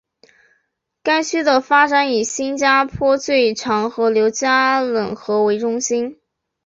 [1.03, 6.17] 该区的发展以新加坡最长河流加冷河为中心。